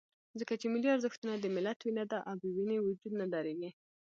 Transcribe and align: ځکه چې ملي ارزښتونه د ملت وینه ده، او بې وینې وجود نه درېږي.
ځکه 0.39 0.53
چې 0.61 0.65
ملي 0.73 0.89
ارزښتونه 0.95 1.33
د 1.37 1.45
ملت 1.55 1.79
وینه 1.81 2.03
ده، 2.11 2.19
او 2.29 2.35
بې 2.41 2.49
وینې 2.55 2.77
وجود 2.81 3.13
نه 3.21 3.25
درېږي. 3.33 3.71